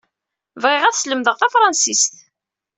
[0.61, 2.13] Bɣiɣ ad slemdeɣ tafransist.